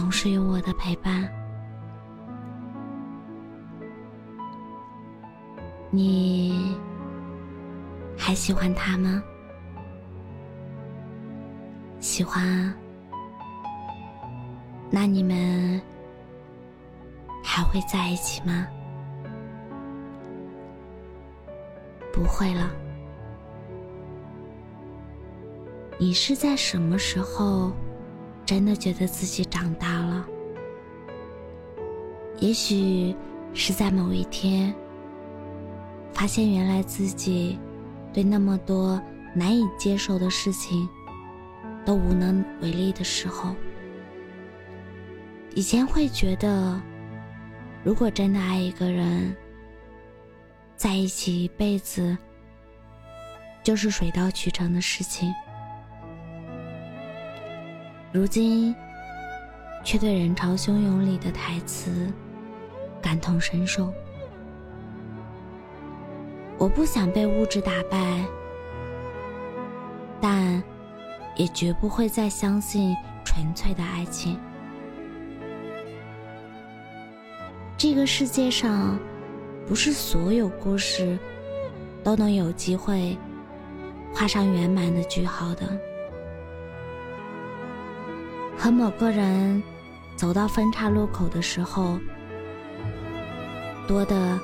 [0.00, 1.30] 总是有我的陪伴。
[5.90, 6.74] 你
[8.16, 9.22] 还喜欢他吗？
[11.98, 12.74] 喜欢啊。
[14.90, 15.78] 那你们
[17.44, 18.66] 还会在一起吗？
[22.10, 22.70] 不会了。
[25.98, 27.70] 你是在什么时候？
[28.50, 30.26] 真的觉得自己长大了，
[32.40, 33.14] 也许
[33.54, 34.74] 是在某一天，
[36.12, 37.56] 发现原来自己
[38.12, 39.00] 对那么多
[39.36, 40.88] 难以接受的事情
[41.86, 43.54] 都无能为力的时候。
[45.54, 46.82] 以前会觉得，
[47.84, 49.32] 如果真的爱一个人，
[50.74, 52.18] 在一起一辈子
[53.62, 55.32] 就是水到渠成的事情。
[58.12, 58.74] 如今，
[59.84, 62.12] 却对人潮汹涌里的台词
[63.00, 63.92] 感同身受。
[66.58, 68.24] 我不想被物质打败，
[70.20, 70.60] 但
[71.36, 74.36] 也绝不会再相信纯粹的爱情。
[77.78, 78.98] 这个世界上，
[79.68, 81.16] 不是所有故事
[82.02, 83.16] 都能有机会
[84.12, 85.80] 画上圆满的句号的。
[88.62, 89.62] 和某个人
[90.16, 91.98] 走到分岔路口的时候，
[93.88, 94.38] 多的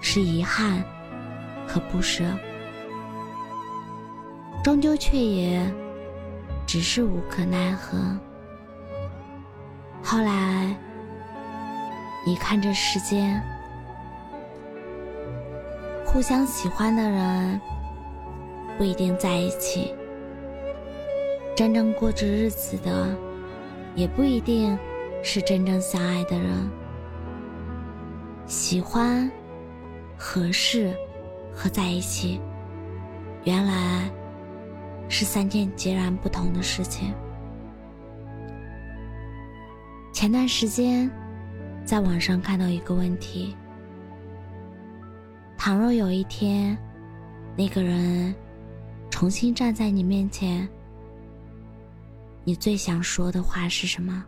[0.00, 0.82] 是遗憾
[1.64, 2.24] 和不舍，
[4.64, 5.62] 终究却也
[6.66, 7.96] 只是无可奈何。
[10.02, 10.76] 后来，
[12.26, 13.40] 你看这世间，
[16.04, 17.60] 互相喜欢的人
[18.76, 19.94] 不一定在一起，
[21.54, 23.16] 真正过着日子的。
[23.96, 24.78] 也不一定
[25.22, 26.70] 是真正相爱的人。
[28.46, 29.28] 喜欢、
[30.16, 30.94] 合适
[31.52, 32.40] 和在一起，
[33.42, 34.08] 原来
[35.08, 37.12] 是三件截然不同的事情。
[40.12, 41.10] 前段时间，
[41.84, 43.56] 在网上看到一个问题：
[45.56, 46.76] 倘若有一天，
[47.56, 48.34] 那个人
[49.10, 50.68] 重新站在你面前。
[52.46, 54.24] 你最想说的话是什么？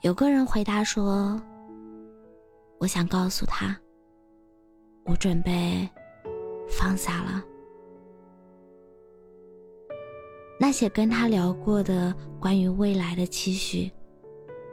[0.00, 1.38] 有个人回答说
[2.80, 3.78] ：“我想告诉他，
[5.04, 5.86] 我准备
[6.66, 7.44] 放下了
[10.58, 13.92] 那些跟他聊过的关于未来的期许，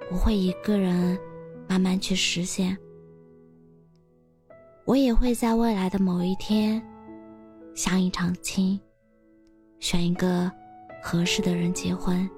[0.10, 1.20] 我会一个人
[1.68, 2.78] 慢慢去实现。
[4.86, 6.82] 我也会在未来的某一天，
[7.76, 8.80] 相一场亲。”
[9.80, 10.52] 选一个
[11.02, 12.30] 合适的人结婚，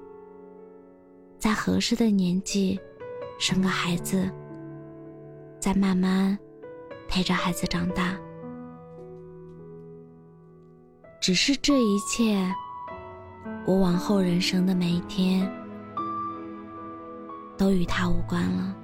[1.38, 2.80] 在合适的年纪
[3.38, 4.30] 生个孩子，
[5.58, 6.38] 再慢慢
[7.08, 8.16] 陪着孩子长大。
[11.20, 12.52] 只是这一切，
[13.66, 15.50] 我往后人生的每一天
[17.58, 18.76] 都与他无关了。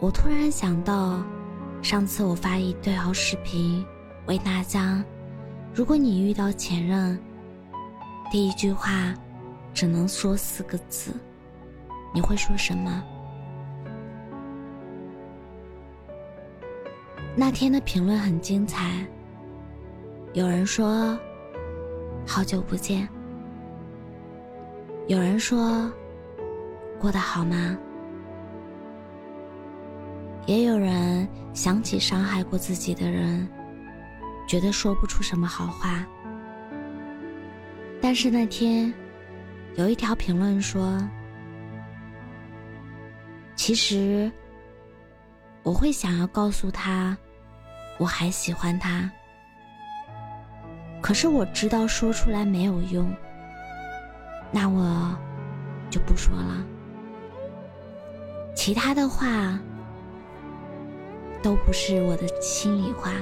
[0.00, 1.22] 我突然想到，
[1.80, 3.84] 上次我发一条视频
[4.26, 5.04] 为大家。
[5.78, 7.16] 如果你遇到前任，
[8.32, 9.14] 第一句话
[9.72, 11.12] 只能说四个字，
[12.12, 13.00] 你会说什么？
[17.36, 19.06] 那天的评论很精彩，
[20.32, 21.16] 有人说
[22.26, 23.08] 好久不见，
[25.06, 25.88] 有人说
[26.98, 27.78] 过得好吗？
[30.44, 33.48] 也有人想起伤害过自己的人。
[34.48, 36.02] 觉得说不出什么好话，
[38.00, 38.92] 但是那天
[39.74, 40.98] 有一条评论说
[43.54, 44.32] ：“其实
[45.62, 47.14] 我会想要告诉他，
[47.98, 49.10] 我还喜欢他，
[51.02, 53.14] 可是我知道说出来没有用，
[54.50, 55.14] 那我
[55.90, 56.64] 就不说了。
[58.54, 59.60] 其他的话
[61.42, 63.12] 都不是我的心里话。”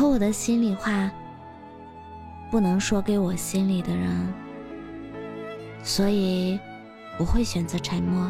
[0.00, 1.10] 可我的心里话，
[2.50, 4.32] 不能说给我心里的人，
[5.82, 6.58] 所以
[7.18, 8.26] 我会选择沉默。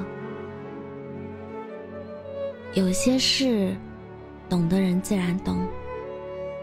[2.75, 3.77] 有些事，
[4.49, 5.65] 懂的人自然懂，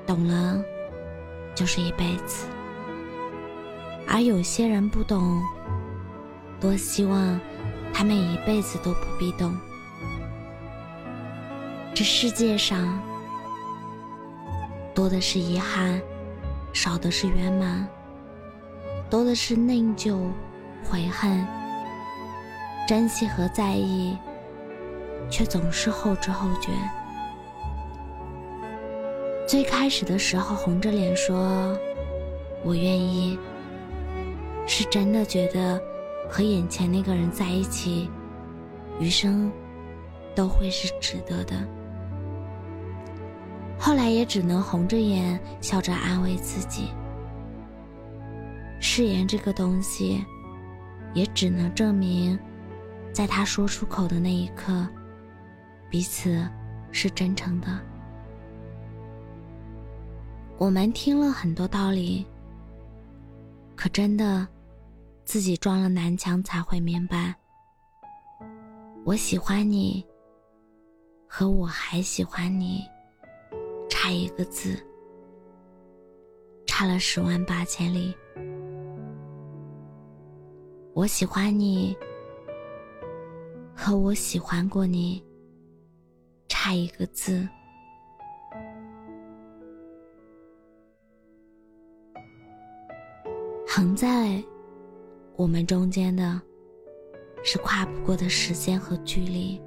[0.06, 0.62] 懂了
[1.56, 2.45] 就是一辈子；
[4.09, 5.42] 而有些人不懂，
[6.59, 7.39] 多希望
[7.94, 9.56] 他们一辈子都不必懂。
[11.95, 13.01] 这世界上，
[14.97, 16.01] 多的是遗憾。
[16.73, 17.88] 少的是圆满，
[19.11, 20.17] 多的是内疚、
[20.83, 21.45] 悔恨。
[22.88, 24.17] 珍惜和在意，
[25.29, 26.71] 却总是后知后觉。
[29.47, 31.77] 最开始的时候，红着脸说
[32.65, 33.38] “我愿意”，
[34.65, 35.79] 是真的觉得
[36.27, 38.09] 和眼前那个人在一起，
[38.99, 39.51] 余生
[40.33, 41.55] 都会是值得的。
[43.79, 46.89] 后来也只能红着眼笑着安慰自己。
[48.79, 50.24] 誓言这个东西，
[51.13, 52.38] 也只能证明，
[53.12, 54.88] 在他说出口的那一刻，
[55.89, 56.47] 彼此
[56.91, 57.79] 是真诚的。
[60.57, 62.25] 我们听了很多道理，
[63.75, 64.47] 可真的，
[65.23, 67.33] 自己撞了南墙才会明白，
[69.06, 70.06] 我喜欢你，
[71.27, 72.83] 和我还喜欢你。
[73.89, 74.77] 差一个字，
[76.65, 78.15] 差了十万八千里。
[80.93, 81.95] 我喜欢你，
[83.75, 85.23] 和我喜欢过你，
[86.47, 87.47] 差一个字。
[93.67, 94.43] 横在
[95.35, 96.41] 我们中间的，
[97.43, 99.61] 是跨不过的时间和距离。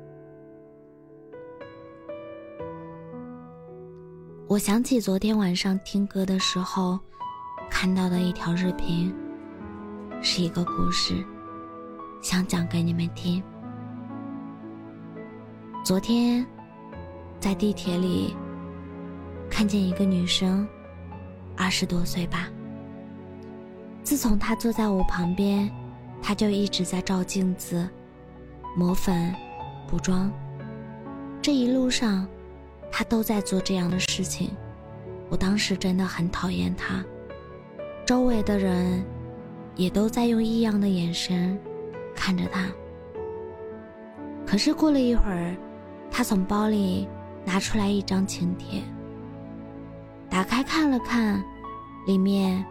[4.50, 6.98] 我想起昨天晚上听歌的时候，
[7.70, 9.14] 看到的一条视频，
[10.20, 11.24] 是一个故事，
[12.20, 13.40] 想讲给你们听。
[15.84, 16.44] 昨天，
[17.38, 18.34] 在地铁里，
[19.48, 20.66] 看见一个女生，
[21.56, 22.48] 二十多岁吧。
[24.02, 25.70] 自从她坐在我旁边，
[26.20, 27.88] 她就一直在照镜子、
[28.76, 29.32] 抹粉、
[29.86, 30.28] 补妆，
[31.40, 32.26] 这一路上。
[32.90, 34.50] 他都在做这样的事情，
[35.28, 37.04] 我当时真的很讨厌他。
[38.04, 39.04] 周围的人
[39.76, 41.58] 也都在用异样的眼神
[42.14, 42.66] 看着他。
[44.44, 45.56] 可是过了一会儿，
[46.10, 47.08] 他从包里
[47.44, 48.82] 拿出来一张请帖，
[50.28, 51.42] 打开看了看，
[52.06, 52.64] 里面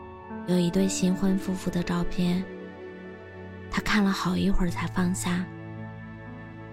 [0.47, 2.43] 有一对新婚夫妇的照片。
[3.71, 5.45] 他看了好一会儿才放下，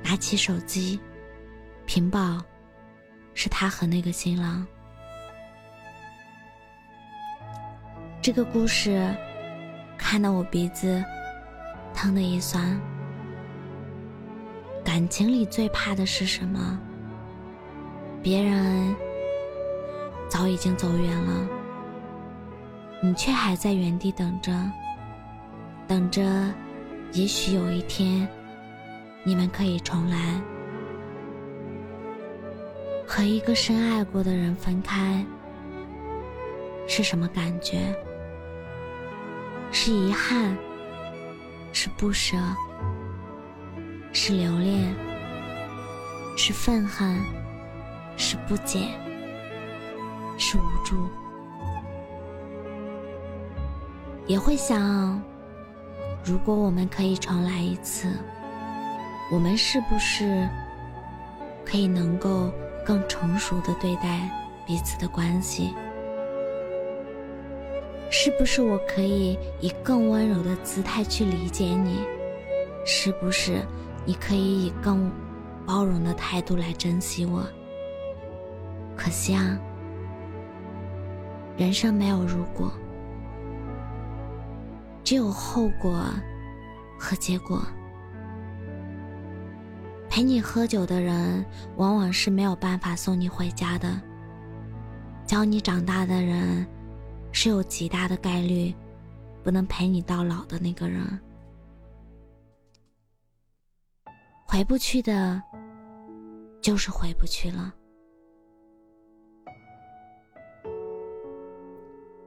[0.02, 0.98] 拿起手机，
[1.84, 2.42] 屏保。
[3.36, 4.66] 是他和那个新郎。
[8.22, 9.14] 这个故事
[9.96, 11.04] 看得我鼻子
[11.94, 12.80] 疼的一酸。
[14.82, 16.80] 感情里最怕的是什么？
[18.22, 18.96] 别人
[20.28, 21.48] 早已经走远了，
[23.02, 24.50] 你却还在原地等着，
[25.86, 26.22] 等着，
[27.12, 28.26] 也许有一天
[29.24, 30.40] 你们可以重来。
[33.06, 35.24] 和一个深爱过的人分开，
[36.88, 37.94] 是什么感觉？
[39.70, 40.56] 是遗憾，
[41.72, 42.36] 是不舍，
[44.12, 44.92] 是留恋，
[46.36, 47.16] 是愤恨，
[48.16, 48.88] 是不解，
[50.36, 51.08] 是无助。
[54.26, 55.22] 也会想，
[56.24, 58.08] 如果我们可以重来一次，
[59.30, 60.48] 我们是不是
[61.64, 62.52] 可以能够？
[62.86, 64.30] 更成熟的对待
[64.64, 65.74] 彼此的关系，
[68.10, 71.98] 是不是我可以以更温柔的姿态去理解你？
[72.84, 73.60] 是不是
[74.04, 75.10] 你可以以更
[75.66, 77.44] 包容的态度来珍惜我？
[78.96, 79.58] 可惜啊，
[81.56, 82.70] 人生没有如果，
[85.02, 86.00] 只有后果
[86.96, 87.60] 和结果。
[90.16, 91.44] 陪你喝酒的人，
[91.76, 94.00] 往往是没有办法送你回家的；
[95.26, 96.66] 教你长大的人，
[97.32, 98.74] 是有极大的概率
[99.44, 101.06] 不能陪你到老的那个人。
[104.46, 105.42] 回不去的，
[106.62, 107.74] 就是回不去了。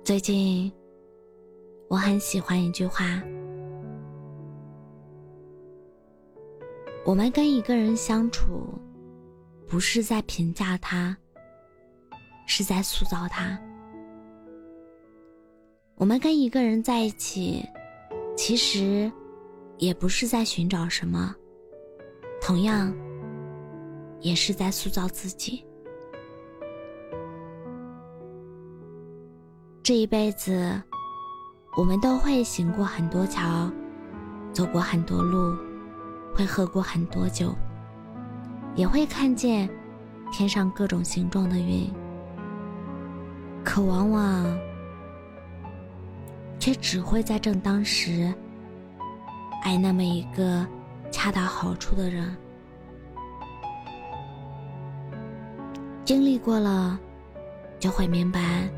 [0.03, 0.71] 最近，
[1.87, 3.19] 我很喜欢一句话。
[7.05, 8.79] 我们跟一个人相处，
[9.67, 11.15] 不是在评价他，
[12.45, 13.59] 是在塑造他。
[15.95, 17.65] 我们跟一个人在一起，
[18.37, 19.11] 其实
[19.77, 21.35] 也不是在寻找什么，
[22.41, 22.93] 同样
[24.19, 25.65] 也是在塑造自己。
[29.81, 30.79] 这一辈子，
[31.75, 33.71] 我们都会行过很多桥，
[34.53, 35.57] 走过很多路，
[36.39, 37.53] 会喝过很多酒，
[38.73, 39.69] 也会看见
[40.31, 41.91] 天上各种形状的云。
[43.61, 44.45] 可往往，
[46.57, 48.33] 却只会在正当时，
[49.63, 50.65] 爱那么一个
[51.11, 52.33] 恰到好处的人。
[56.05, 56.97] 经历过了，
[57.79, 58.69] 就会明白，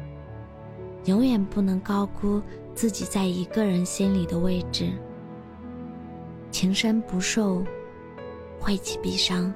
[1.05, 2.41] 永远不能高估
[2.73, 4.91] 自己在一个人心里的位置。
[6.61, 7.65] 情深不寿，
[8.59, 9.51] 会起必伤。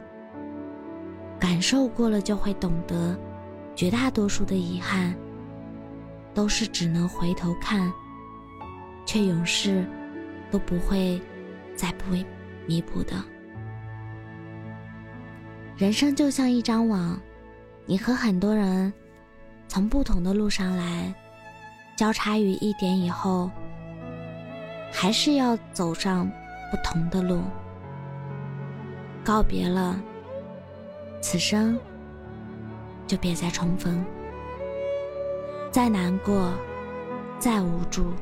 [1.39, 3.15] 感受过了，就会懂得，
[3.75, 5.15] 绝大多数的遗憾。
[6.33, 7.93] 都是只能回头看，
[9.05, 9.85] 却永世
[10.49, 11.21] 都不会
[11.75, 12.25] 再不会
[12.65, 13.23] 弥补的。
[15.77, 17.21] 人生就像一张网，
[17.85, 18.91] 你和很多人
[19.67, 21.13] 从不同的路上来，
[21.95, 23.51] 交叉于一点以后，
[24.91, 26.27] 还是要走上
[26.71, 27.41] 不同的路。
[29.23, 29.99] 告别了，
[31.21, 31.79] 此生
[33.07, 34.05] 就别再重逢。
[35.71, 36.51] 再难过，
[37.39, 38.13] 再无助，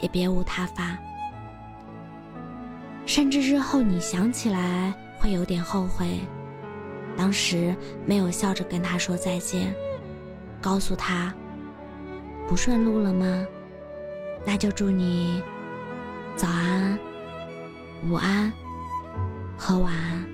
[0.00, 0.98] 也别无他法。
[3.06, 6.20] 甚至日后你想起来会有点后悔，
[7.16, 7.74] 当时
[8.06, 9.74] 没有笑着跟他说再见，
[10.60, 11.34] 告诉他
[12.48, 13.46] 不顺路了吗？
[14.46, 15.42] 那就祝你
[16.36, 16.98] 早安、
[18.08, 18.52] 午安
[19.56, 20.24] 和晚安。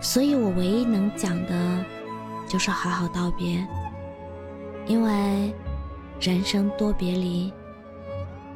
[0.00, 1.84] 所以我唯一能讲的。
[2.46, 3.66] 就是好好道别，
[4.86, 5.52] 因为
[6.20, 7.52] 人生多别离，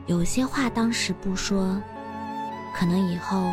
[0.06, 1.74] 有些话当时不说，
[2.76, 3.50] 可能以后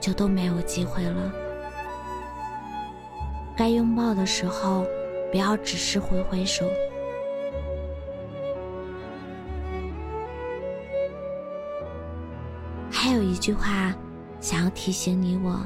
[0.00, 1.32] 就都没有机会了。
[3.56, 4.86] 该拥抱的时候，
[5.32, 6.64] 不要只是挥挥手。
[13.08, 13.96] 还有一句话
[14.38, 15.58] 想要提醒你，我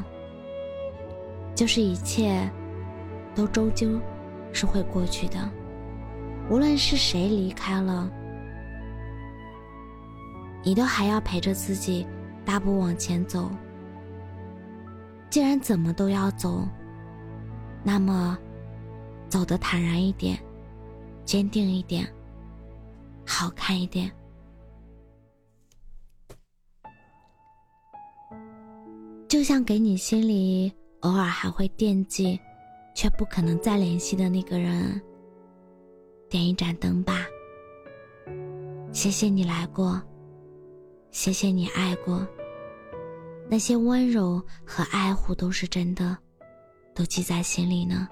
[1.56, 2.48] 就是一切。
[3.34, 3.98] 都终究
[4.52, 5.50] 是会过去的，
[6.50, 8.08] 无论是谁离开了，
[10.62, 12.06] 你都还要陪着自己
[12.44, 13.50] 大步往前走。
[15.30, 16.68] 既然怎么都要走，
[17.82, 18.38] 那么
[19.30, 20.38] 走得坦然一点，
[21.24, 22.06] 坚定一点，
[23.26, 24.12] 好看一点。
[29.32, 30.70] 就像给你心里
[31.00, 32.38] 偶尔还会惦记。
[32.94, 35.00] 却不可能再联系的那个人，
[36.28, 37.24] 点一盏灯吧。
[38.92, 39.98] 谢谢你来过，
[41.10, 42.28] 谢谢你爱过。
[43.48, 46.18] 那些温柔和爱护都是真的，
[46.94, 48.06] 都记在心里呢。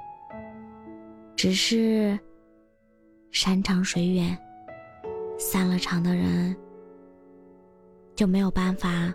[1.36, 2.18] 只是
[3.30, 4.34] 山长水远，
[5.38, 6.56] 散了场的人
[8.16, 9.12] 就没有办法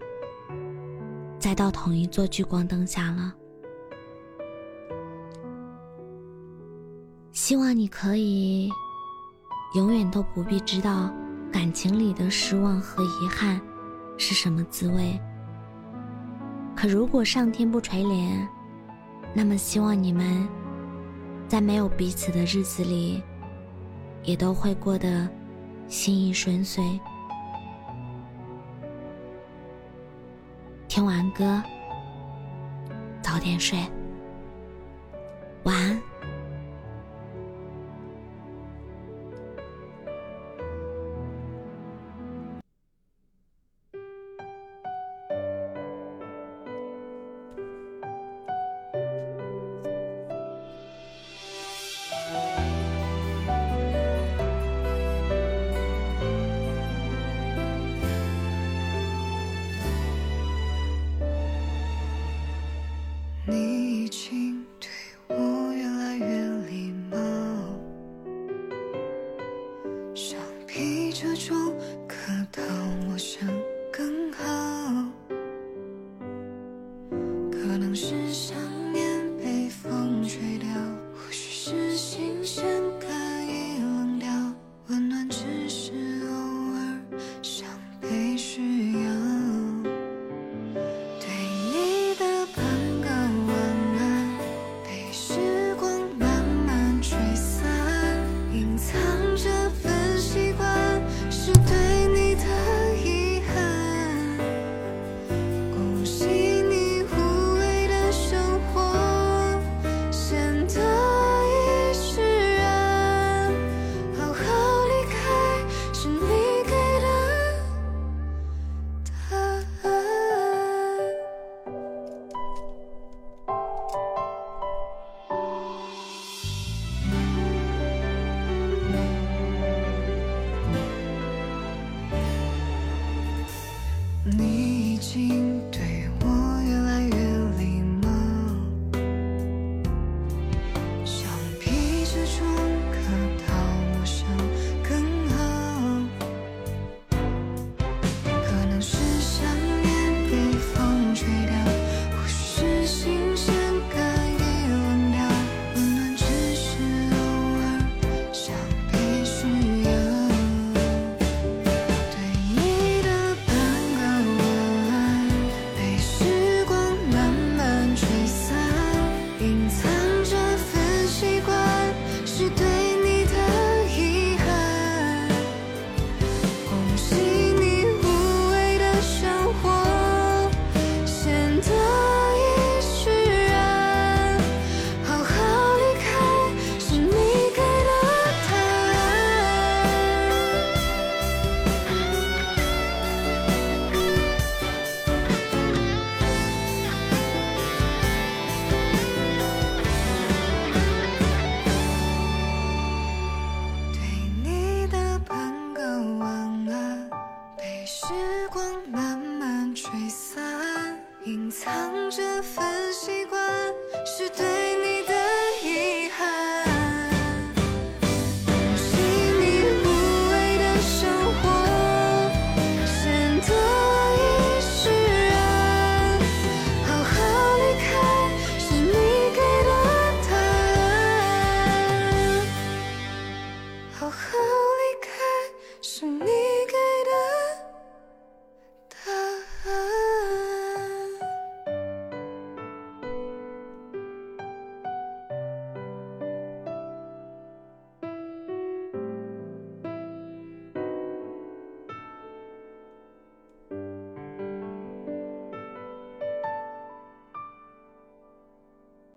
[1.45, 3.31] 再到同一座聚光灯下了。
[7.33, 8.67] 希望你可以
[9.75, 11.13] 永远都不必知道
[11.53, 13.61] 感情里的失望和遗憾
[14.17, 15.21] 是什么滋味。
[16.75, 18.43] 可如果上天不垂怜，
[19.31, 20.49] 那么希望你们
[21.47, 23.21] 在没有彼此的日子里，
[24.23, 25.29] 也都会过得
[25.87, 26.99] 心意顺遂。
[30.95, 31.61] 听完歌，
[33.21, 33.77] 早点睡，
[35.63, 36.01] 晚安。